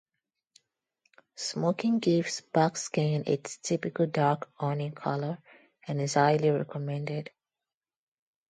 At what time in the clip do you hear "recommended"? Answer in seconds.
6.49-7.29